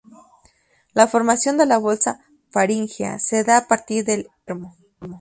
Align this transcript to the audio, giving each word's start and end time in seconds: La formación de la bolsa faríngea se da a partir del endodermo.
La 0.95 1.05
formación 1.07 1.59
de 1.59 1.67
la 1.67 1.77
bolsa 1.77 2.25
faríngea 2.49 3.19
se 3.19 3.43
da 3.43 3.57
a 3.57 3.67
partir 3.67 4.03
del 4.03 4.29
endodermo. 4.47 4.75